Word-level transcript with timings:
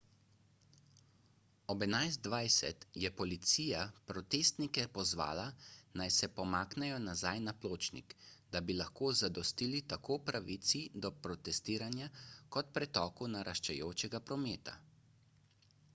ob 1.73 1.83
11.20 1.85 2.69
je 3.01 3.11
policija 3.19 3.81
protestnike 4.11 4.85
pozvala 4.95 5.43
naj 6.01 6.13
se 6.15 6.29
pomaknejo 6.39 6.97
nazaj 7.03 7.43
na 7.49 7.53
pločnik 7.65 8.15
da 8.55 8.61
bi 8.71 8.79
lahko 8.81 9.11
zadostili 9.23 9.81
tako 9.95 10.17
pravici 10.31 10.81
do 11.07 11.11
protestiranja 11.27 12.07
kot 12.57 12.73
pretoku 12.79 13.29
naraščajočega 13.37 14.23
prometa 14.31 14.75